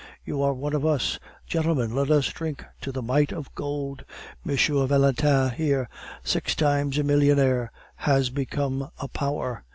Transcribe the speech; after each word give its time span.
You 0.25 0.41
are 0.41 0.55
one 0.55 0.73
of 0.73 0.83
us. 0.83 1.19
Gentlemen, 1.45 1.93
let 1.93 2.09
us 2.09 2.25
drink 2.29 2.65
to 2.81 2.91
the 2.91 3.03
might 3.03 3.31
of 3.31 3.53
gold! 3.53 4.03
M. 4.43 4.57
Valentin 4.87 5.51
here, 5.51 5.87
six 6.23 6.55
times 6.55 6.97
a 6.97 7.03
millionaire, 7.03 7.71
has 7.97 8.31
become 8.31 8.89
a 8.97 9.07
power. 9.07 9.63